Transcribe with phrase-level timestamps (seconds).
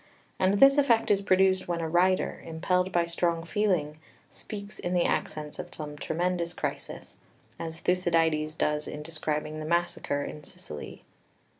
[0.39, 3.99] And this effect is produced when a writer, impelled by strong feeling,
[4.31, 7.17] speaks in the accents of some tremendous crisis;
[7.59, 11.03] as Thucydides does in describing the massacre in Sicily.